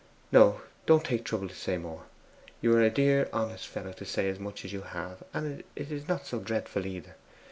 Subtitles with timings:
[0.31, 2.05] 'No; don't take trouble to say more.
[2.59, 5.91] You are a dear honest fellow to say so much as you have; and it
[5.91, 7.15] is not so dreadful either.